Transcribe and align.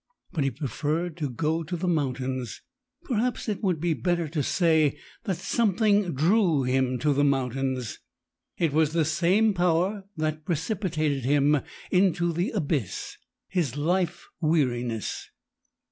But 0.31 0.43
he 0.43 0.49
preferred 0.49 1.15
to 1.17 1.29
go 1.29 1.61
to 1.61 1.77
the 1.77 1.87
mountains. 1.87 2.63
Perhaps 3.03 3.47
it 3.47 3.61
would 3.61 3.79
be 3.79 3.93
better 3.93 4.27
to 4.29 4.41
say 4.41 4.97
that 5.25 5.37
something 5.37 6.15
drew 6.15 6.63
him 6.63 6.97
to 6.97 7.13
the 7.13 7.23
mountains. 7.23 7.99
It 8.57 8.73
was 8.73 8.93
the 8.93 9.05
same 9.05 9.53
power 9.53 10.05
that 10.17 10.43
precipitated 10.43 11.23
him 11.25 11.61
into 11.91 12.33
the 12.33 12.49
abyss: 12.49 13.15
his 13.47 13.77
life 13.77 14.27
weariness. 14.41 15.29